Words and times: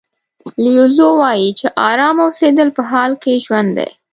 لیو 0.63 0.85
زو 0.97 1.07
وایي 1.21 1.49
چې 1.59 1.67
ارامه 1.89 2.21
اوسېدل 2.25 2.69
په 2.77 2.83
حال 2.91 3.11
کې 3.23 3.41
ژوند 3.45 3.69
دی. 3.77 3.89